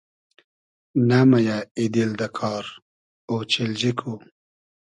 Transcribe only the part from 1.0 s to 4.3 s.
نۂ مئیۂ ای دیل دۂ کار، اۉچیلجی کو